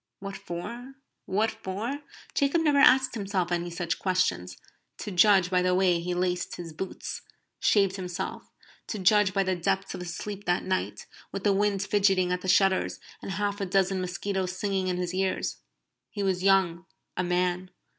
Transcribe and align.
"What 0.19 0.35
for? 0.35 0.95
What 1.27 1.51
for?" 1.51 1.99
Jacob 2.33 2.61
never 2.63 2.79
asked 2.79 3.13
himself 3.13 3.51
any 3.51 3.69
such 3.69 3.99
questions, 3.99 4.57
to 4.97 5.11
judge 5.11 5.51
by 5.51 5.61
the 5.61 5.75
way 5.75 5.99
he 5.99 6.15
laced 6.15 6.55
his 6.55 6.73
boots; 6.73 7.21
shaved 7.59 7.97
himself; 7.97 8.49
to 8.87 8.97
judge 8.97 9.31
by 9.31 9.43
the 9.43 9.55
depth 9.55 9.93
of 9.93 10.01
his 10.01 10.15
sleep 10.15 10.45
that 10.45 10.63
night, 10.63 11.05
with 11.31 11.43
the 11.43 11.53
wind 11.53 11.83
fidgeting 11.83 12.31
at 12.31 12.41
the 12.41 12.47
shutters, 12.47 12.99
and 13.21 13.33
half 13.33 13.61
a 13.61 13.65
dozen 13.67 14.01
mosquitoes 14.01 14.57
singing 14.57 14.87
in 14.87 14.97
his 14.97 15.13
ears. 15.13 15.57
He 16.09 16.23
was 16.23 16.41
young 16.41 16.87
a 17.15 17.23
man. 17.23 17.69